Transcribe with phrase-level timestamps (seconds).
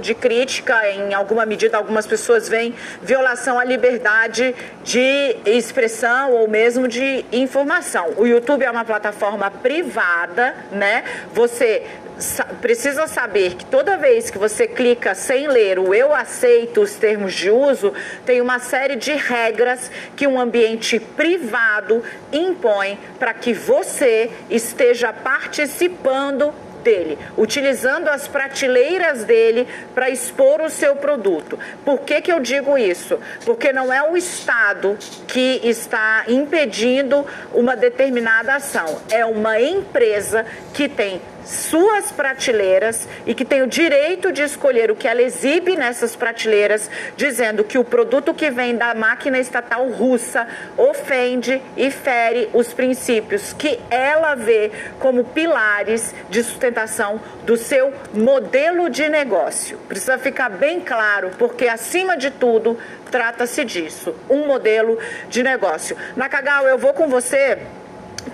[0.00, 6.88] de crítica, em alguma medida, algumas pessoas veem violação à liberdade de expressão ou mesmo
[6.88, 8.14] de informação.
[8.16, 11.04] O YouTube é uma plataforma privada, né?
[11.32, 11.82] Você
[12.60, 17.34] precisa saber que toda vez que você clica sem ler o eu aceito os termos
[17.34, 17.92] de uso,
[18.24, 22.02] tem uma série de regras que um ambiente privado
[22.32, 26.54] impõe para que você esteja participando
[26.86, 31.58] dele, utilizando as prateleiras dele para expor o seu produto.
[31.84, 33.18] Por que, que eu digo isso?
[33.44, 40.88] Porque não é o Estado que está impedindo uma determinada ação, é uma empresa que
[40.88, 46.16] tem suas prateleiras e que tem o direito de escolher o que ela exibe nessas
[46.16, 50.46] prateleiras, dizendo que o produto que vem da máquina estatal russa
[50.76, 58.90] ofende e fere os princípios que ela vê como pilares de sustentação do seu modelo
[58.90, 59.78] de negócio.
[59.88, 62.76] Precisa ficar bem claro, porque acima de tudo
[63.10, 64.98] trata-se disso, um modelo
[65.28, 65.96] de negócio.
[66.16, 67.58] Nakagal, eu vou com você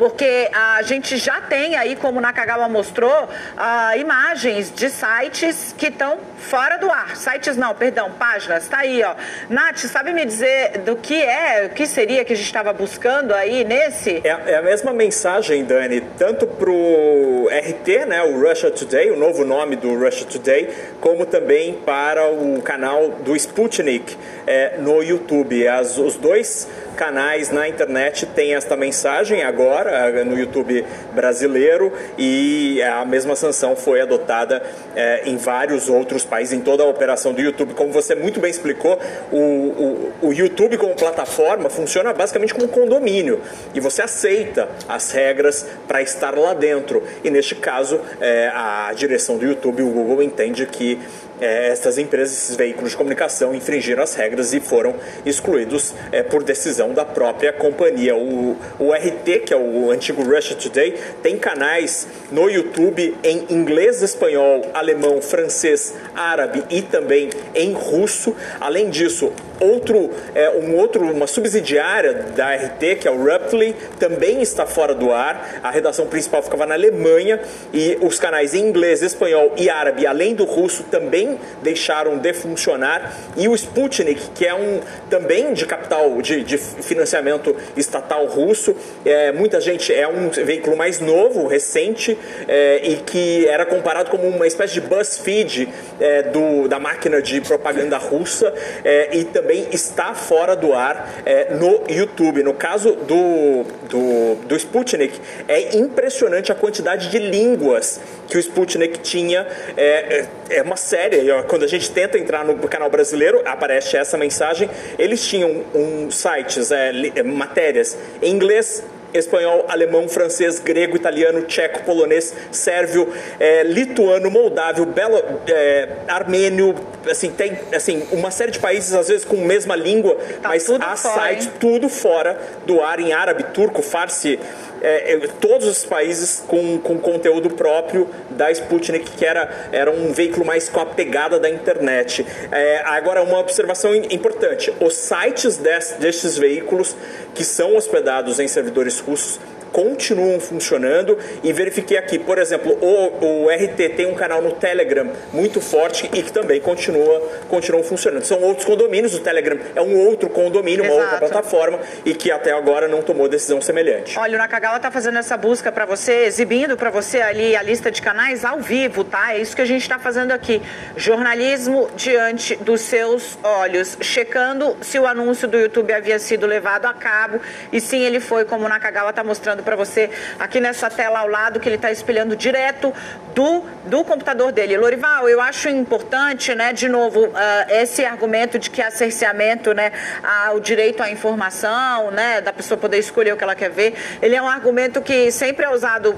[0.00, 6.16] porque a gente já tem aí, como Nakagawa mostrou, uh, imagens de sites que estão
[6.38, 7.14] fora do ar.
[7.16, 8.62] Sites não, perdão, páginas.
[8.62, 9.14] Está aí, ó.
[9.50, 13.34] Nath, sabe me dizer do que é, o que seria que a gente estava buscando
[13.34, 14.22] aí nesse?
[14.24, 19.18] É, é, a mesma mensagem, Dani, tanto para o RT, né, o Russia Today, o
[19.18, 25.68] novo nome do Russia Today, como também para o canal do Sputnik é, no YouTube.
[25.68, 29.89] As, os dois canais na internet têm esta mensagem agora
[30.24, 34.62] no YouTube brasileiro e a mesma sanção foi adotada
[34.94, 37.74] é, em vários outros países, em toda a operação do YouTube.
[37.74, 38.98] Como você muito bem explicou,
[39.30, 43.40] o, o, o YouTube como plataforma funciona basicamente como um condomínio
[43.74, 47.02] e você aceita as regras para estar lá dentro.
[47.22, 50.98] E neste caso, é, a direção do YouTube, o Google, entende que
[51.40, 56.42] é, essas empresas, esses veículos de comunicação infringiram as regras e foram excluídos é, por
[56.42, 58.14] decisão da própria companhia.
[58.14, 64.02] O, o RT, que é o antigo Russia Today, tem canais no YouTube em inglês,
[64.02, 68.34] espanhol, alemão, francês, árabe e também em russo.
[68.60, 74.40] Além disso, outro, é, um outro, uma subsidiária da RT, que é o Ruptly, também
[74.40, 75.60] está fora do ar.
[75.62, 77.40] A redação principal ficava na Alemanha
[77.72, 83.14] e os canais em inglês, espanhol e árabe, além do russo, também deixaram de funcionar.
[83.36, 89.32] E o Sputnik, que é um também de capital de, de financiamento estatal russo, é,
[89.32, 92.16] muita gente é um veículo mais novo, recente
[92.48, 95.68] é, e que era comparado como uma espécie de BuzzFeed
[96.00, 98.52] é, do, da máquina de propaganda russa
[98.84, 102.42] é, e também também está fora do ar é, no YouTube.
[102.44, 109.00] No caso do, do, do Sputnik, é impressionante a quantidade de línguas que o Sputnik
[109.00, 109.46] tinha.
[109.76, 111.18] É, é, é uma série.
[111.48, 114.70] Quando a gente tenta entrar no canal brasileiro, aparece essa mensagem.
[114.96, 121.82] Eles tinham um sites, é, é matérias em inglês, espanhol, alemão, francês, grego, italiano, tcheco,
[121.84, 126.74] polonês, sérvio, é, lituano, moldávio, belo, é, armênio,
[127.08, 130.68] assim, tem assim, uma série de países, às vezes, com a mesma língua, tá mas
[130.70, 134.38] há sites tudo fora do ar, em árabe, turco, farsi,
[134.80, 140.12] é, é, todos os países com, com conteúdo próprio da Sputnik, que era, era um
[140.12, 142.26] veículo mais com a pegada da internet.
[142.50, 146.96] É, agora, uma observação importante: os sites des, destes veículos
[147.34, 149.38] que são hospedados em servidores russos
[149.72, 155.10] continuam funcionando e verifiquei aqui, por exemplo, o, o RT tem um canal no Telegram
[155.32, 158.24] muito forte e que também continua continuam funcionando.
[158.24, 160.98] São outros condomínios, o Telegram é um outro condomínio, Exato.
[160.98, 164.18] uma outra plataforma e que até agora não tomou decisão semelhante.
[164.18, 167.90] Olha, o Nakagawa está fazendo essa busca para você, exibindo para você ali a lista
[167.90, 169.34] de canais ao vivo, tá?
[169.34, 170.62] É isso que a gente está fazendo aqui.
[170.96, 176.94] Jornalismo diante dos seus olhos, checando se o anúncio do YouTube havia sido levado a
[176.94, 177.40] cabo
[177.72, 181.20] e sim ele foi, como o Nakagawa está mostrando mostrando para você aqui nessa tela
[181.20, 182.92] ao lado, que ele está espelhando direto
[183.34, 184.76] do, do computador dele.
[184.76, 187.32] Lorival, eu acho importante, né, de novo, uh,
[187.68, 189.92] esse argumento de que há cerceamento, né,
[190.22, 194.34] ao direito à informação, né, da pessoa poder escolher o que ela quer ver, ele
[194.34, 196.16] é um argumento que sempre é usado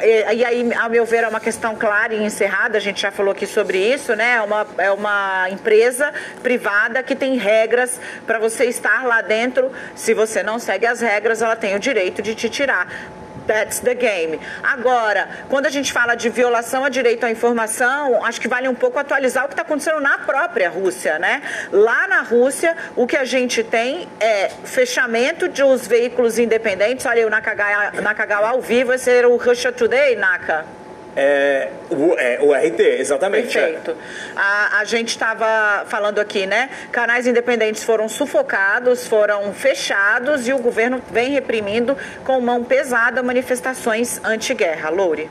[0.00, 3.32] e, aí, ao meu ver, é uma questão clara e encerrada, a gente já falou
[3.32, 4.36] aqui sobre isso, né?
[4.36, 6.12] É uma, é uma empresa
[6.42, 9.70] privada que tem regras para você estar lá dentro.
[9.94, 12.88] Se você não segue as regras, ela tem o direito de te tirar.
[13.52, 14.40] That's the game.
[14.62, 18.74] Agora, quando a gente fala de violação a direito à informação, acho que vale um
[18.74, 21.42] pouco atualizar o que está acontecendo na própria Rússia, né?
[21.70, 27.04] Lá na Rússia, o que a gente tem é fechamento de os veículos independentes.
[27.04, 30.81] Olha, o Nakagawa, Nakagawa ao vivo, esse era o Russia Today, Naka.
[31.14, 33.58] É, o, é, o RT, exatamente.
[33.58, 33.66] É.
[33.66, 33.90] Perfeito.
[33.90, 33.94] É.
[34.34, 36.70] A, a gente estava falando aqui, né?
[36.90, 44.20] Canais independentes foram sufocados, foram fechados e o governo vem reprimindo com mão pesada manifestações
[44.24, 44.88] anti-guerra.
[44.90, 45.28] Loure.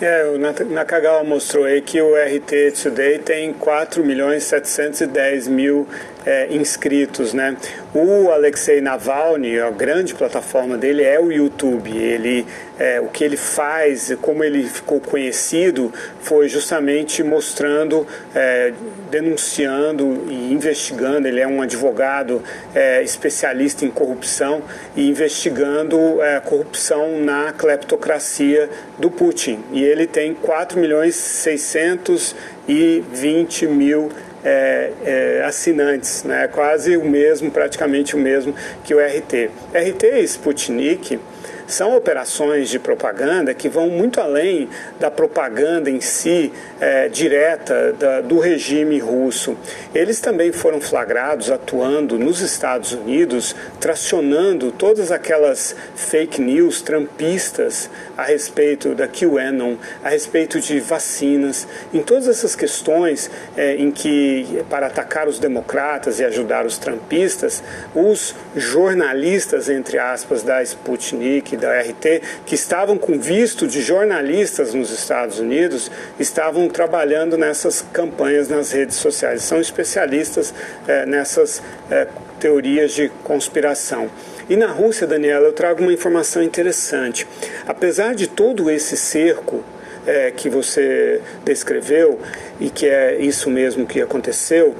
[0.00, 5.88] É, o Nakagawa mostrou aí que o RT Today tem 4 milhões 710 mil
[6.26, 7.56] é, inscritos, né?
[7.98, 11.96] O Alexei Navalny, a grande plataforma dele é o YouTube.
[11.96, 12.46] Ele,
[12.78, 15.90] é, o que ele faz, como ele ficou conhecido,
[16.20, 18.74] foi justamente mostrando, é,
[19.10, 21.26] denunciando e investigando.
[21.26, 22.42] Ele é um advogado
[22.74, 24.62] é, especialista em corrupção
[24.94, 28.68] e investigando é, corrupção na cleptocracia
[28.98, 29.64] do Putin.
[29.72, 34.10] E ele tem 4 milhões 620 mil
[34.48, 36.46] é, é, assinantes, né?
[36.46, 38.54] quase o mesmo, praticamente o mesmo
[38.84, 39.50] que o RT.
[39.74, 41.18] RT e Sputnik
[41.66, 44.68] são operações de propaganda que vão muito além
[45.00, 49.56] da propaganda em si é, direta da, do regime russo.
[49.94, 58.22] Eles também foram flagrados atuando nos Estados Unidos, tracionando todas aquelas fake news trampistas a
[58.22, 64.86] respeito da QAnon, a respeito de vacinas, em todas essas questões é, em que, para
[64.86, 67.62] atacar os democratas e ajudar os trampistas,
[67.94, 74.90] os jornalistas, entre aspas, da Sputnik, da RT, que estavam com visto de jornalistas nos
[74.90, 79.42] Estados Unidos, estavam trabalhando nessas campanhas nas redes sociais.
[79.42, 80.54] São especialistas
[80.86, 82.06] é, nessas é,
[82.38, 84.10] teorias de conspiração.
[84.48, 87.26] E na Rússia, Daniela, eu trago uma informação interessante.
[87.66, 89.64] Apesar de todo esse cerco
[90.06, 92.20] é, que você descreveu,
[92.60, 94.74] e que é isso mesmo que aconteceu,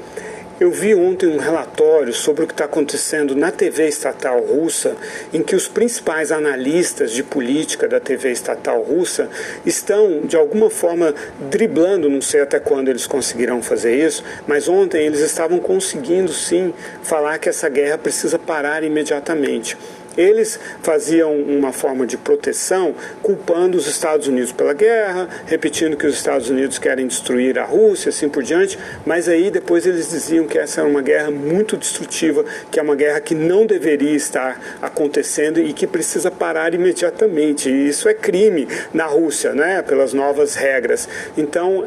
[0.58, 4.96] eu vi ontem um relatório sobre o que está acontecendo na TV estatal russa,
[5.32, 9.28] em que os principais analistas de política da TV estatal russa
[9.66, 11.14] estão, de alguma forma,
[11.50, 16.72] driblando, não sei até quando eles conseguirão fazer isso, mas ontem eles estavam conseguindo sim
[17.02, 19.76] falar que essa guerra precisa parar imediatamente.
[20.16, 26.14] Eles faziam uma forma de proteção culpando os Estados Unidos pela guerra, repetindo que os
[26.14, 30.58] Estados Unidos querem destruir a Rússia, assim por diante, mas aí depois eles diziam que
[30.58, 35.60] essa era uma guerra muito destrutiva, que é uma guerra que não deveria estar acontecendo
[35.60, 37.68] e que precisa parar imediatamente.
[37.68, 41.08] E isso é crime na Rússia, né, pelas novas regras.
[41.36, 41.86] Então,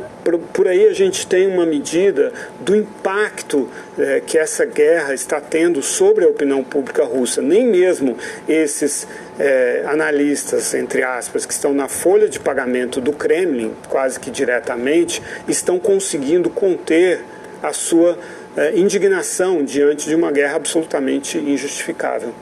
[0.53, 5.81] por, aí a gente tem uma medida do impacto é, que essa guerra está tendo
[5.81, 7.41] sobre a opinião pública russa.
[7.41, 8.17] Nem mesmo
[8.47, 9.07] esses
[9.39, 15.21] é, analistas, entre aspas, que estão na folha de pagamento do Kremlin, quase que diretamente,
[15.47, 17.21] estão conseguindo conter
[17.61, 18.17] a sua
[18.55, 22.33] é, indignação diante de uma guerra absolutamente injustificável.